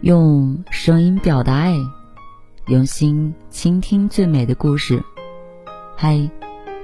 [0.00, 1.74] 用声音表达爱，
[2.68, 5.02] 用心倾听最美的故事。
[5.94, 6.30] 嗨，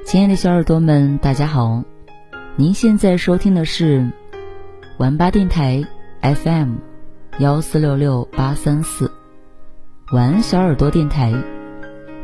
[0.05, 1.83] 亲爱的小耳朵们，大家好！
[2.57, 4.13] 您现在收听的是
[4.99, 5.83] 玩吧电台
[6.21, 6.75] FM
[7.39, 9.11] 幺四六六八三四，
[10.13, 11.33] 玩小耳朵电台，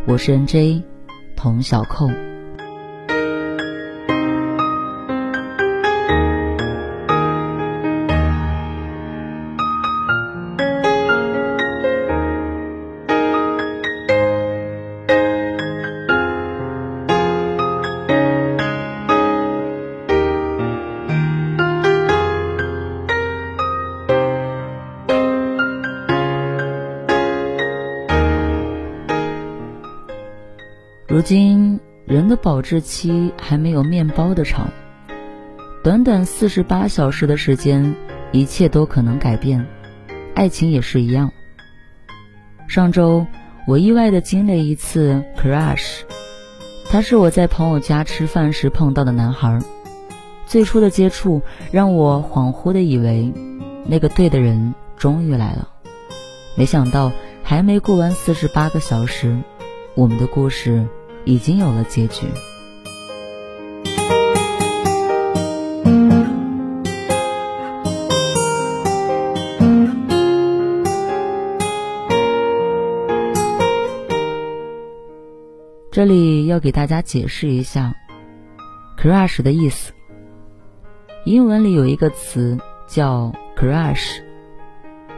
[0.06, 0.82] 我是 NJ
[1.36, 2.10] 童小扣。
[32.42, 34.70] 保质期还没有面包的长，
[35.84, 37.94] 短短四十八小时的时间，
[38.32, 39.66] 一切都可能改变，
[40.34, 41.30] 爱情也是一样。
[42.66, 43.26] 上周
[43.66, 46.00] 我意外的经历一次 crush，
[46.88, 49.58] 他是我在朋友家吃饭时碰到的男孩，
[50.46, 53.32] 最初的接触让我恍惚的以为
[53.86, 55.68] 那个对的人终于来了，
[56.56, 59.36] 没想到还没过完四十八个小时，
[59.94, 60.86] 我们的故事。
[61.24, 62.26] 已经有了结局。
[75.92, 77.94] 这里要给大家解释一下
[78.96, 79.92] “crush” 的意思。
[81.26, 84.22] 英文里有一个词叫 “crush”，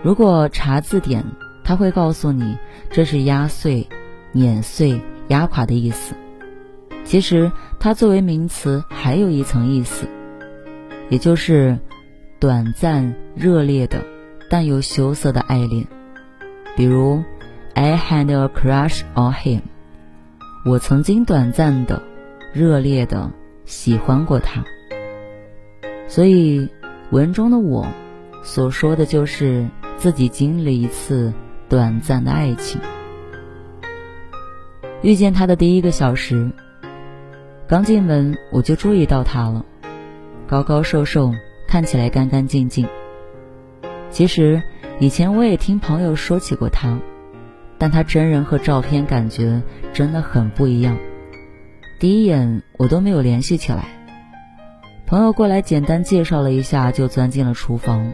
[0.02, 1.24] 如果查字典，
[1.62, 2.58] 它会告诉你
[2.90, 3.86] 这是压碎、
[4.32, 5.00] 碾碎。
[5.28, 6.14] 压垮的意思，
[7.04, 10.06] 其实它作为名词还有一层意思，
[11.08, 11.78] 也就是
[12.38, 14.04] 短暂、热烈的，
[14.50, 15.86] 但又羞涩的爱恋。
[16.76, 17.22] 比如
[17.74, 19.60] ，I had a crush on him，
[20.64, 22.02] 我曾经短暂的、
[22.52, 23.30] 热烈的
[23.64, 24.64] 喜欢过他。
[26.08, 26.68] 所以，
[27.10, 27.86] 文中的我
[28.42, 31.32] 所说的就是自己经历一次
[31.68, 32.80] 短暂的爱情。
[35.02, 36.48] 遇见他的第一个小时，
[37.66, 39.64] 刚进门我就注意到他了，
[40.46, 41.32] 高高瘦瘦，
[41.66, 42.86] 看起来干干净净。
[44.10, 44.62] 其实
[45.00, 46.96] 以前我也听朋友说起过他，
[47.78, 49.60] 但他真人和照片感觉
[49.92, 50.96] 真的很不一样。
[51.98, 53.88] 第一眼我都没有联系起来，
[55.04, 58.12] 朋友过来简单介绍了一下，就钻进了厨房，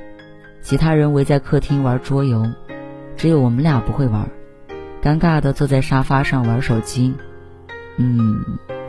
[0.62, 2.47] 其他人围在客厅玩桌游，
[3.15, 4.27] 只有我们俩不会玩。
[5.03, 7.14] 尴尬的坐在沙发上玩手机，
[7.97, 8.44] 嗯，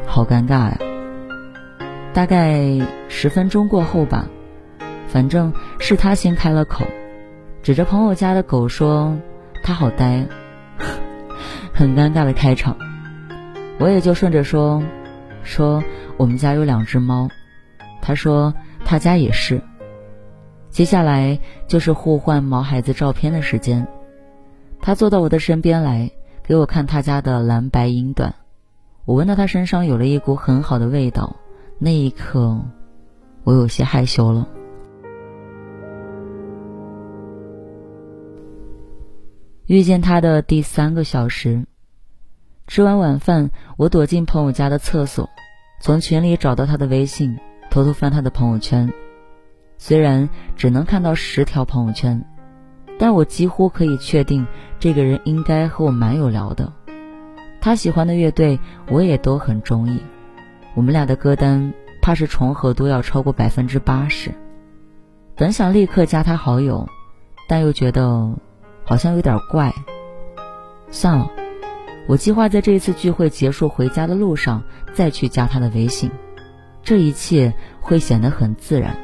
[0.05, 0.77] 好尴尬呀。
[2.13, 4.27] 大概十分钟过后吧，
[5.07, 6.85] 反正是他先开了口，
[7.61, 9.15] 指着朋友家的狗说
[9.63, 10.25] ：“他好呆。”
[11.71, 12.75] 很尴尬的开场，
[13.77, 14.83] 我也就顺着说
[15.43, 15.83] ：“说
[16.17, 17.29] 我们家有两只猫。”
[18.01, 18.53] 他说
[18.83, 19.61] 他家也是。
[20.69, 23.87] 接下来就是互换毛孩子照片的时间。
[24.81, 26.09] 他坐到我的身边来，
[26.41, 28.33] 给我看他家的蓝白英短。
[29.05, 31.35] 我闻到他身上有了一股很好的味道，
[31.77, 32.59] 那一刻，
[33.43, 34.47] 我有些害羞了。
[39.65, 41.65] 遇见他的第三个小时，
[42.67, 45.29] 吃完晚饭，我躲进朋友家的厕所，
[45.81, 47.37] 从群里找到他的微信，
[47.69, 48.91] 偷偷翻他的朋友圈。
[49.77, 52.25] 虽然只能看到十条朋友圈。
[53.01, 54.45] 但我几乎可以确定，
[54.79, 56.71] 这个人应该和我蛮有聊的。
[57.61, 58.57] 他喜欢的乐队
[58.87, 60.01] 我也都很中意，
[60.75, 64.31] 我们俩的歌单怕是重合度要超过百分之八十。
[65.35, 66.87] 本想立刻加他好友，
[67.47, 68.33] 但又觉得
[68.85, 69.73] 好像有点怪。
[70.89, 71.29] 算了，
[72.07, 76.09] 我计划在这一次聚会结束回家的路上再去加他的微信，
[76.81, 78.95] 这一切会显得很自然。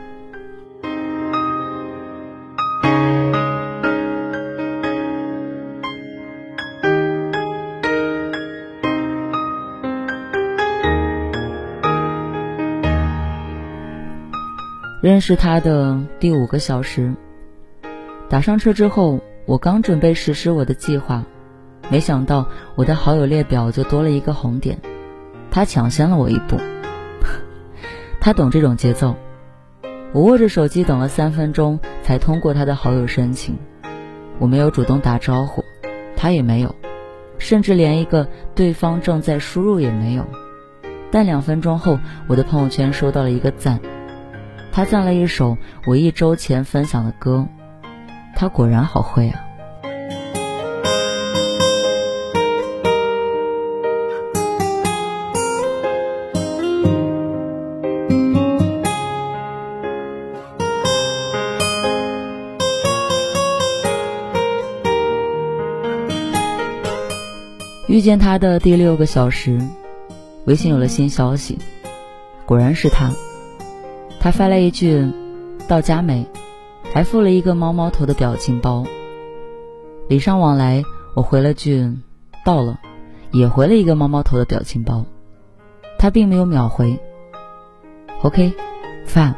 [15.06, 17.14] 认识他的第五个小时，
[18.28, 21.24] 打上车之后，我刚准备实施我的计划，
[21.92, 24.80] 没想到我的好友列表就多了一个红点，
[25.52, 26.58] 他抢先了我一步，
[28.20, 29.14] 他懂这种节奏。
[30.12, 33.60] 我握着手机等了三分钟，才通过他的好友申请。
[34.40, 35.64] 我没有主动打招呼，
[36.18, 36.74] 他也没有，
[37.38, 40.26] 甚至连一个对方正在输入也没有。
[41.12, 43.80] 但两分钟后，我的朋友圈收到了一个赞，
[44.76, 47.48] 他赞了一首我一周前分享的歌。
[48.36, 49.42] 他果然好会啊！
[67.88, 69.58] 遇见他的第六个小时，
[70.44, 71.58] 微信有了新消息，
[72.46, 73.10] 果然是他。
[74.26, 75.08] 他发来一句
[75.70, 76.26] ：“到家没？”
[76.92, 78.84] 还附了一个猫猫头的表情包。
[80.10, 80.82] 礼尚往来，
[81.14, 81.96] 我回了句
[82.44, 82.80] ：“到了。”
[83.32, 85.06] 也回了一个猫猫头的表情包。
[86.00, 87.00] 他并没有秒回。
[88.24, 88.52] OK，
[89.06, 89.36] 饭，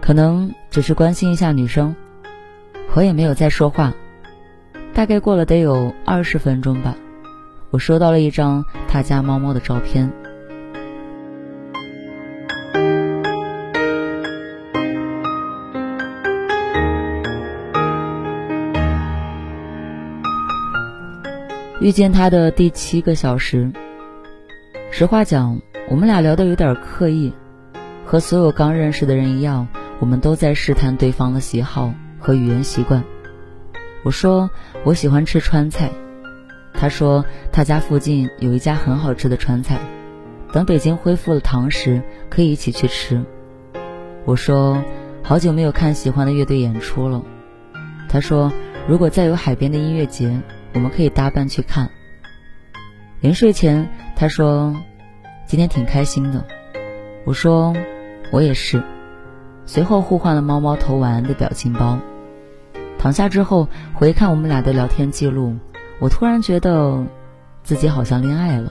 [0.00, 1.94] 可能只是关心一下女生。
[2.94, 3.92] 我也没有再说话。
[4.94, 6.96] 大概过了得有二十分钟吧。
[7.68, 10.10] 我收到了一张他家猫猫的照片。
[21.86, 23.70] 遇见他的第七个小时，
[24.90, 27.32] 实话讲，我们俩聊得有点刻意，
[28.04, 29.68] 和所有刚认识的人一样，
[30.00, 33.04] 我们都在试探对方的喜好和语言习惯。
[34.02, 34.50] 我说
[34.82, 35.88] 我喜欢吃川菜。
[36.74, 39.78] 他说他家附近有一家很好吃的川菜，
[40.50, 43.22] 等北京恢复了堂食，可以一起去吃。
[44.24, 44.82] 我说
[45.22, 47.22] 好久没有看喜欢的乐队演出了。
[48.08, 48.52] 他说
[48.88, 50.36] 如果再有海边的音乐节，
[50.76, 51.88] 我们可以搭伴去看。
[53.20, 54.76] 临睡前他说
[55.46, 56.44] 今天挺开心的。
[57.24, 57.74] 我说
[58.30, 58.82] 我也是。
[59.64, 61.98] 随后互换了猫猫头晚安的表情包。
[62.98, 65.56] 躺下之后回看我们俩的聊天记录。
[65.98, 67.06] 我突然觉得，
[67.62, 68.70] 自己好像恋爱了。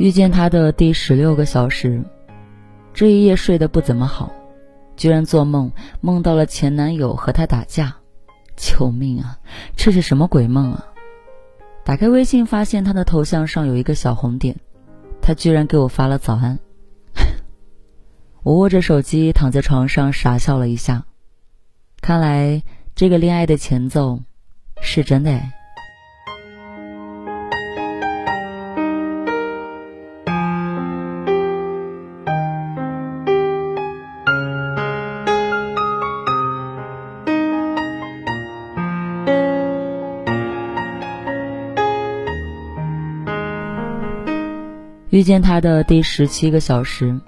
[0.00, 2.02] 遇见他的第十六个小时，
[2.94, 4.32] 这一夜睡得不怎么好，
[4.96, 5.70] 居然做梦
[6.00, 7.94] 梦到了前男友和他打架。
[8.56, 9.38] 救命啊！
[9.76, 10.86] 这是什么鬼梦啊？
[11.84, 14.56] 打开微信，发现他的头像上有一个小红点，
[15.20, 16.58] 他居然给我发了早安。
[18.42, 21.04] 我握着手机躺在床上傻笑了一下，
[22.00, 22.62] 看来
[22.94, 24.18] 这个恋爱的前奏
[24.80, 25.52] 是真的哎。
[45.10, 47.20] 遇见他的第十七个小时，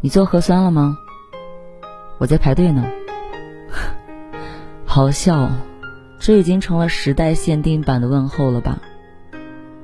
[0.00, 0.96] 你做核酸了吗？
[2.16, 2.90] 我在排队呢。
[4.86, 5.50] 好笑，
[6.18, 8.78] 这已经成了时代限定版的问候了吧？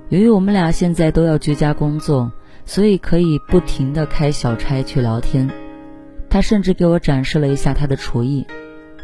[0.09, 2.33] 由于我们俩现在都要居家工作，
[2.65, 5.51] 所以可以不停的开小差去聊天。
[6.31, 8.47] 他甚至给我展示了一下他的厨艺，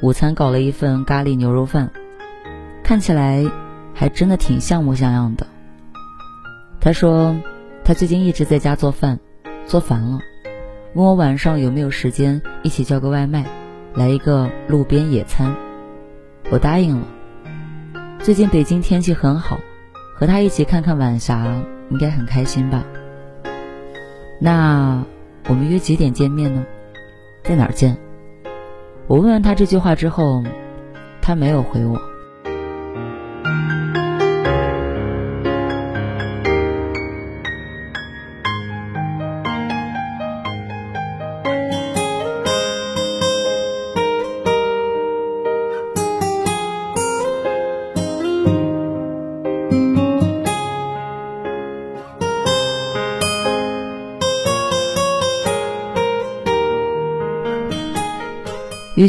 [0.00, 1.90] 午餐搞了一份咖喱牛肉饭，
[2.82, 3.44] 看起来
[3.92, 5.46] 还真的挺像模像样的。
[6.80, 7.36] 他说，
[7.84, 9.18] 他最近一直在家做饭，
[9.66, 10.20] 做烦了，
[10.94, 13.44] 问我晚上有没有时间一起叫个外卖，
[13.94, 15.54] 来一个路边野餐。
[16.50, 17.06] 我答应了。
[18.20, 19.58] 最近北京天气很好，
[20.14, 21.44] 和他一起看看晚霞，
[21.90, 22.84] 应该很开心吧？
[24.40, 25.04] 那
[25.48, 26.64] 我们约几点见面呢？
[27.42, 27.96] 在哪儿见？
[29.08, 30.44] 我问完他这句话之后，
[31.20, 32.00] 他没有回我。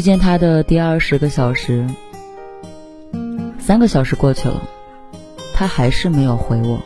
[0.00, 1.86] 遇见他的第二十个小时，
[3.58, 4.62] 三个小时过去了，
[5.52, 6.80] 他还是没有回我。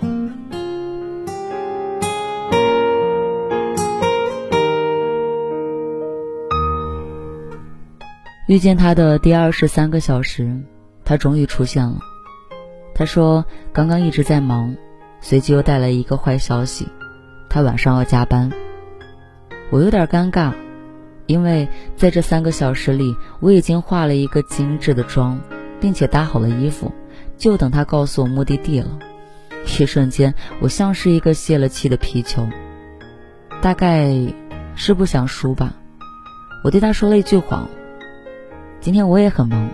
[8.49, 10.53] 遇见他的第二十三个小时，
[11.05, 11.97] 他终于出现了。
[12.97, 14.75] 他说刚刚一直在忙，
[15.21, 16.89] 随即又带来一个坏消息，
[17.49, 18.51] 他晚上要加班。
[19.71, 20.53] 我有点尴尬，
[21.27, 25.41] 因为在这三个小时里，我已经化了一个精致的妆，
[25.81, 26.93] 并且搭好了衣服，
[27.39, 28.99] 就等他告诉我目的地了。
[29.81, 32.47] 一瞬间，我像是一个泄了气的皮球。
[33.63, 34.15] 大概
[34.75, 35.75] 是不想输吧，
[36.63, 37.67] 我对他说了一句谎。
[38.81, 39.71] 今天我也很忙，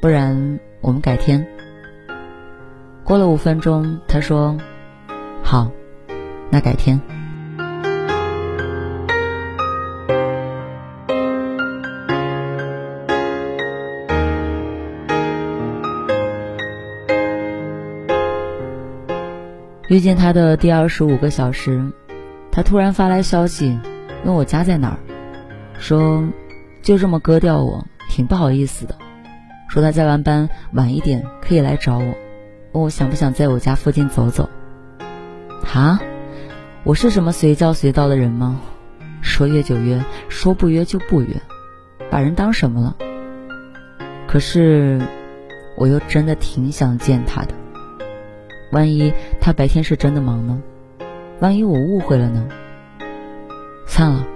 [0.00, 1.46] 不然我们改天。
[3.04, 4.58] 过了五分钟，他说
[5.44, 5.70] ：“好，
[6.50, 7.00] 那改天。”
[19.92, 21.92] 遇见他的第二十五个小时，
[22.50, 23.78] 他突然发来消息，
[24.24, 24.98] 问我家在哪儿，
[25.78, 26.26] 说
[26.80, 28.94] 就这么割掉我，挺不好意思的。
[29.68, 32.14] 说他加完班晚一点可以来找我，
[32.72, 34.48] 问我想不想在我家附近走走。
[35.62, 36.00] 哈，
[36.84, 38.62] 我是什么随叫随到的人吗？
[39.20, 41.36] 说约就约，说不约就不约，
[42.10, 42.96] 把人当什么了？
[44.26, 45.02] 可是，
[45.76, 47.52] 我又真的挺想见他的。
[48.72, 50.60] 万一他白天是真的忙呢？
[51.40, 52.48] 万一我误会了呢？
[53.86, 54.26] 算了，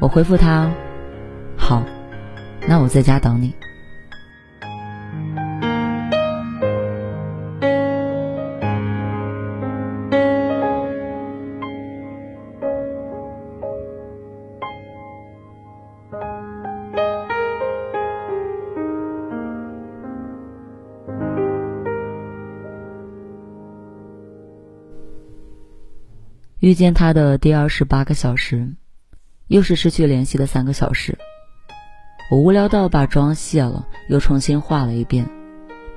[0.00, 0.70] 我回复他，
[1.56, 1.82] 好，
[2.68, 3.52] 那我在家等你。
[26.64, 28.70] 遇见他的第二十八个小时，
[29.48, 31.18] 又是失去联系的三个小时。
[32.30, 35.28] 我无聊到把妆卸了，又重新画了一遍。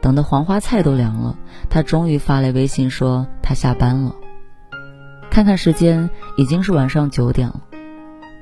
[0.02, 4.14] 等的黄花菜都凉了，他终于发来微信说他下班了。
[5.30, 7.62] 看看时间，已经是晚上九点了。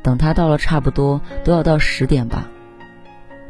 [0.02, 2.50] 等他到了，差不多都要到十点吧。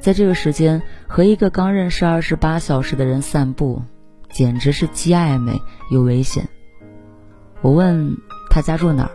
[0.01, 3.81] 在这个时间和一个刚认识二十八小时的人散步，
[4.31, 6.49] 简直是既暧昧又危险。
[7.61, 8.17] 我问。
[8.55, 9.11] 他家住哪儿？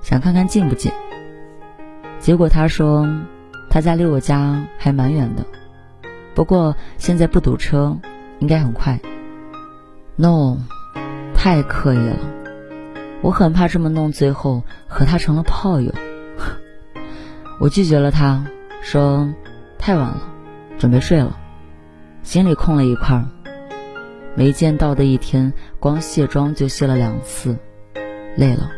[0.00, 0.92] 想看看近不近。
[2.20, 3.04] 结果他说，
[3.68, 5.44] 他家离我家还蛮远的，
[6.36, 7.98] 不过现在不堵车，
[8.38, 9.00] 应该很快。
[10.14, 10.58] No，
[11.34, 12.16] 太刻意了，
[13.22, 15.92] 我很怕这么弄，最后和他成了炮友。
[17.58, 18.46] 我拒绝了他，
[18.82, 19.28] 说
[19.80, 20.22] 太晚了，
[20.78, 21.36] 准备睡了，
[22.22, 23.26] 心里空了一块儿。
[24.36, 27.58] 没见到的一天，光卸妆就卸了两次。
[28.36, 28.70] 累了。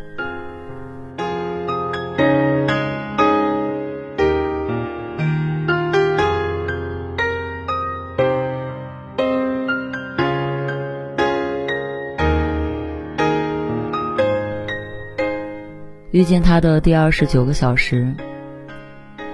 [16.11, 18.13] 遇见他的第二十九个小时，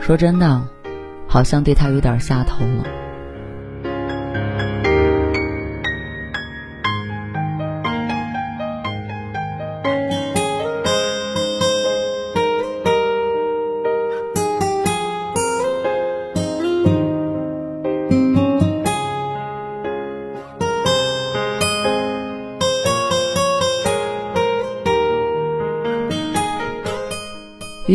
[0.02, 0.62] 说真的，
[1.26, 3.05] 好像对他有点下头了。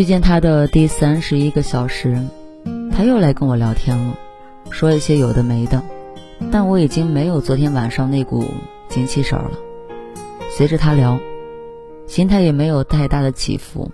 [0.00, 2.18] 遇见他的第三十一个小时，
[2.90, 4.16] 他又来跟我聊天了，
[4.70, 5.82] 说一些有的没的，
[6.50, 8.46] 但我已经没有昨天晚上那股
[8.88, 9.50] 精气神了。
[10.56, 11.20] 随着他聊，
[12.06, 13.92] 心态也没有太大的起伏。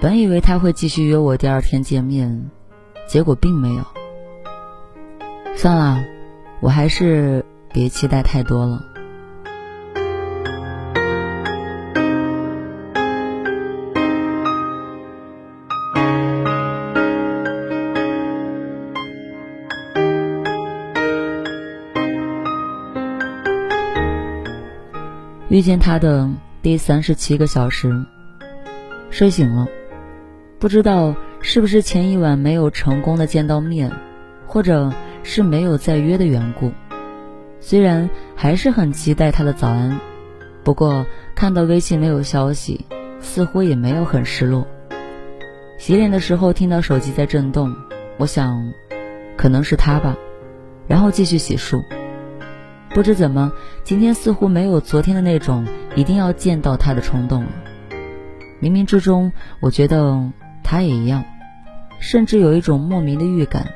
[0.00, 2.50] 本以为他会继续约我第二天见面，
[3.06, 3.84] 结果并没有。
[5.54, 6.04] 算了，
[6.58, 8.82] 我还是别期待太多了。
[25.48, 26.28] 遇见他的
[26.60, 28.04] 第三十七个小时，
[29.10, 29.68] 睡醒了，
[30.58, 33.92] 不知道是不是前一晚没有成功的见到面，
[34.46, 36.72] 或者是没有再约的缘故。
[37.60, 40.00] 虽然还是很期待他的早安，
[40.64, 42.84] 不过看到微信没有消息，
[43.20, 44.66] 似乎也没有很失落。
[45.78, 47.72] 洗脸的时候听到手机在震动，
[48.16, 48.72] 我想，
[49.36, 50.16] 可能是他吧，
[50.88, 51.80] 然后继续洗漱。
[52.96, 53.52] 不知怎么，
[53.84, 57.50] 今天似乎没有昨天的那种一定要见到他的冲动了。
[58.58, 61.22] 冥冥之中，我觉得他也一样，
[62.00, 63.66] 甚至有一种莫名的预感，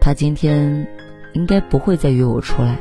[0.00, 0.86] 他今天
[1.32, 2.78] 应该不会再约我出来。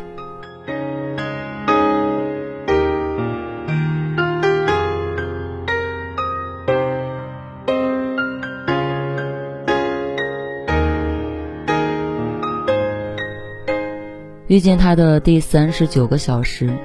[14.54, 16.78] 遇见他的第三十九个小时，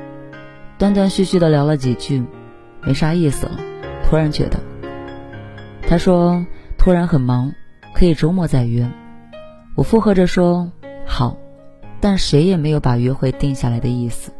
[0.79, 2.25] 断断续续的聊了几句，
[2.81, 3.61] 没啥意思了。
[4.03, 4.59] 突然觉得，
[5.87, 6.47] 他说
[6.79, 7.53] 突然很忙，
[7.93, 8.91] 可以周末再约。
[9.77, 10.73] 我附和着说
[11.05, 11.37] 好，
[12.01, 14.33] 但谁也没有把约会定下来的意思，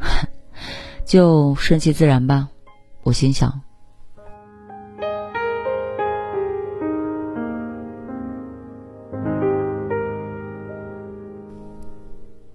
[1.06, 2.50] 就顺其自然吧。
[3.02, 3.62] 我心想。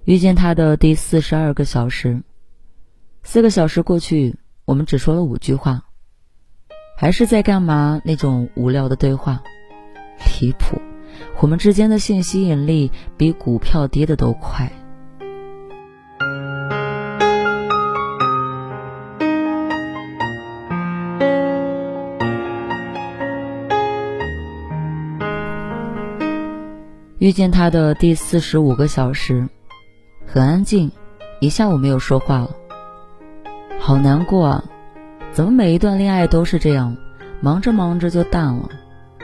[0.07, 2.21] 遇见他的第四十二个小时，
[3.23, 5.83] 四个小时过去，我们只说了五句话，
[6.97, 9.43] 还是在干嘛那种无聊的对话，
[10.39, 10.81] 离谱！
[11.41, 14.71] 我们之间的性吸引力比股票跌的都快。
[27.17, 29.49] 遇见他的第四十五个小时。
[30.29, 30.91] 很安静，
[31.39, 32.49] 一下午没有说话了，
[33.79, 34.63] 好难过啊！
[35.31, 36.97] 怎么每一段恋爱都是这样，
[37.39, 38.67] 忙着忙着就淡了，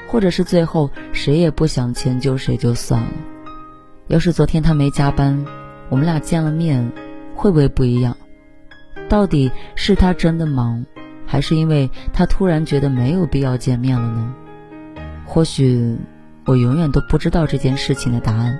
[0.07, 3.09] 或者是最后谁也不想迁就谁就算了。
[4.07, 5.45] 要是昨天他没加班，
[5.89, 6.89] 我们俩见了面，
[7.35, 8.15] 会不会不一样？
[9.09, 10.85] 到底是他真的忙，
[11.27, 14.33] 还是因为他突然觉得没有必要见面了呢？
[15.25, 15.97] 或许
[16.45, 18.57] 我永远都不知道这件事情的答案。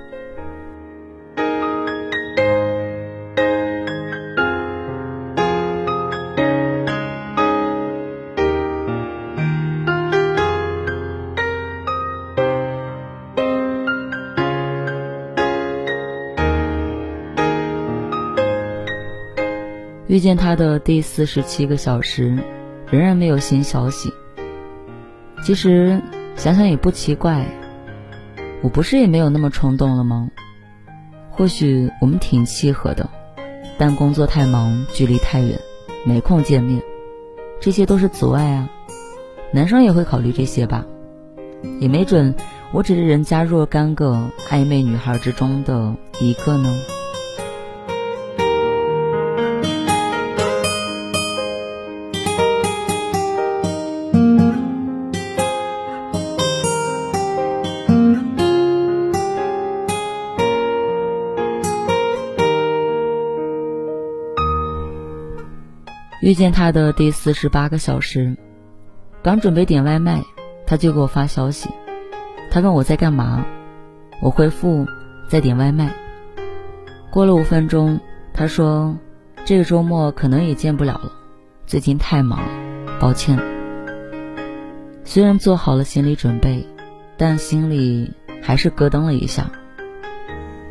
[20.24, 22.38] 见他的第四十七个小时，
[22.90, 24.10] 仍然没有新消息。
[25.44, 26.00] 其实
[26.34, 27.46] 想想也不奇怪，
[28.62, 30.30] 我不是也没有那么冲动了吗？
[31.30, 33.06] 或许我们挺契合的，
[33.76, 35.60] 但工作太忙，距离太远，
[36.06, 36.82] 没空见面，
[37.60, 38.70] 这些都是阻碍啊。
[39.52, 40.86] 男生也会考虑这些吧？
[41.80, 42.34] 也没准
[42.72, 46.74] 我只是人家若干个暧昧女孩之中的一个呢。
[66.34, 68.36] 遇见他的第四十八个小时，
[69.22, 70.20] 刚准备点外卖，
[70.66, 71.70] 他就给我发消息。
[72.50, 73.46] 他问我在干嘛，
[74.20, 74.84] 我回复
[75.28, 75.94] 在点外卖。
[77.12, 78.00] 过了五分钟，
[78.32, 78.98] 他说
[79.44, 81.12] 这个周末可能也见不了了，
[81.66, 82.40] 最近太忙，
[82.98, 83.38] 抱歉。
[85.04, 86.66] 虽然做好了心理准备，
[87.16, 89.48] 但心里还是咯噔了一下。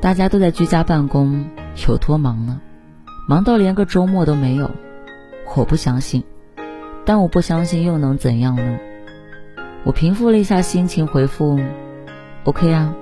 [0.02, 1.46] 大家都在居家办公，
[1.88, 2.60] 有多忙呢？
[3.30, 4.70] 忙到连个周末都没有。
[5.56, 6.24] 我不相信，
[7.06, 8.80] 但我不相信又能怎样呢？
[9.84, 11.60] 我平复了一下心情，回复
[12.46, 12.94] ：“OK 啊，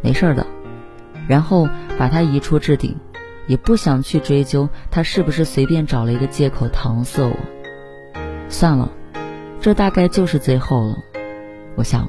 [0.00, 0.44] 没事的。”
[1.28, 2.96] 然后把他移出置顶，
[3.46, 7.36] 也不想去追究他是不是随便找了一个借口搪塞我。
[8.48, 8.90] 算了，
[9.60, 10.96] 这大概就是最后了。
[11.76, 12.08] 我想，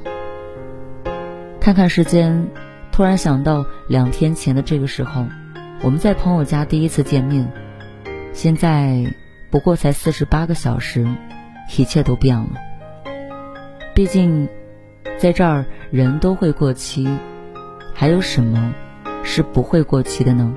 [1.59, 2.47] 看看时间，
[2.91, 5.27] 突然想到两天前的这个时候，
[5.83, 7.47] 我们在朋友家第一次见面，
[8.33, 9.13] 现在。
[9.51, 11.05] 不过才四十八个小时，
[11.77, 12.53] 一切都变了。
[13.93, 14.47] 毕竟，
[15.17, 17.07] 在这儿人都会过期，
[17.93, 18.73] 还有什么
[19.23, 20.55] 是不会过期的呢？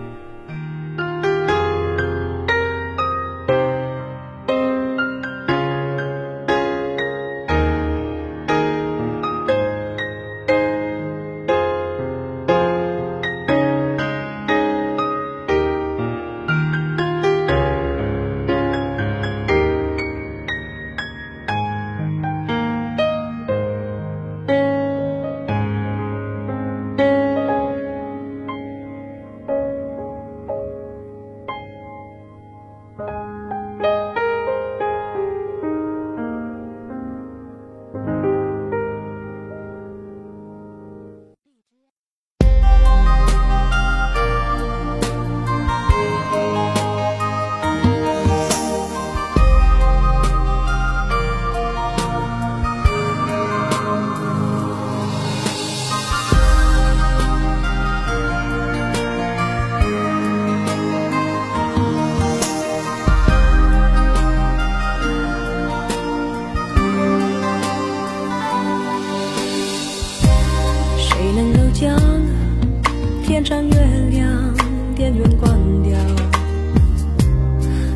[73.45, 73.77] 趁月
[74.11, 74.55] 亮
[74.97, 75.53] 电源关
[75.83, 75.99] 掉，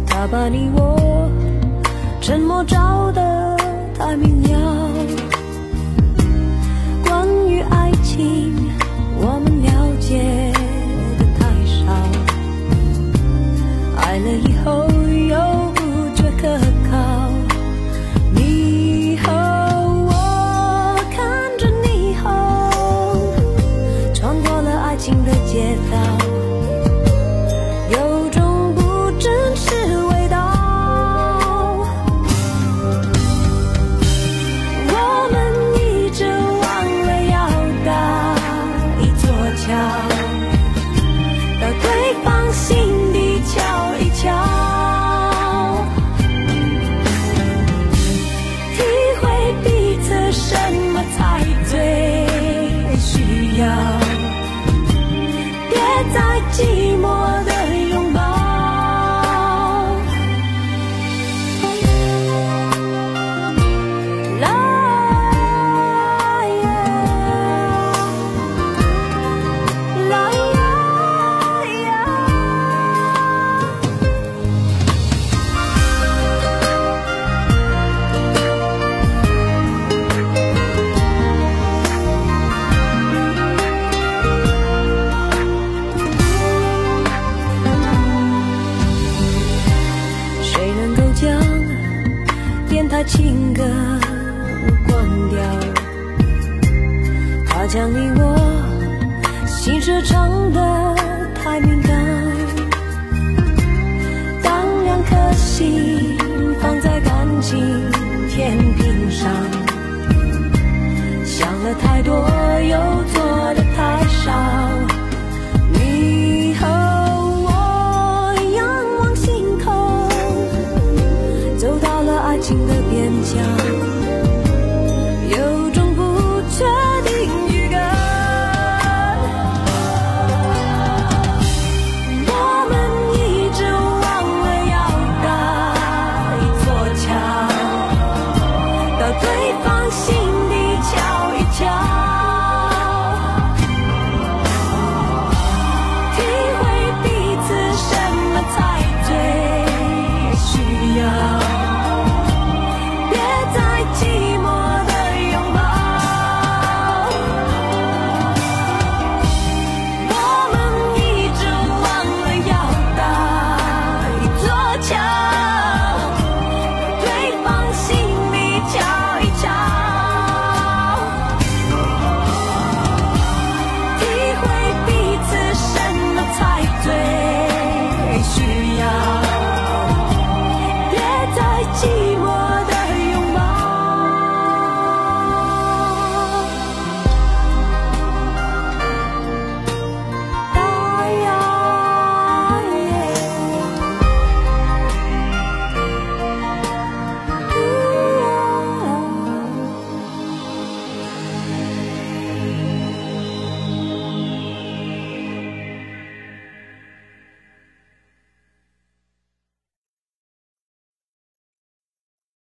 [0.06, 1.30] 他把你我
[2.20, 3.56] 沉默照得
[3.98, 4.77] 太明了。